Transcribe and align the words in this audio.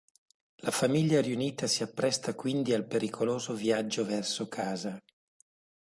La 0.61 0.71
famiglia 0.71 1.21
riunita 1.21 1.67
si 1.67 1.83
appresta 1.83 2.33
quindi 2.33 2.73
al 2.73 2.87
pericoloso 2.87 3.53
viaggio 3.53 4.03
verso 4.03 4.47
casa. 4.47 4.99